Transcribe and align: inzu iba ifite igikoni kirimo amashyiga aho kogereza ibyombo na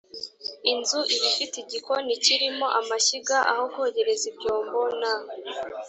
inzu 0.71 0.99
iba 1.15 1.25
ifite 1.31 1.55
igikoni 1.63 2.11
kirimo 2.25 2.65
amashyiga 2.79 3.37
aho 3.51 3.63
kogereza 3.73 4.25
ibyombo 4.31 4.79
na 4.99 5.13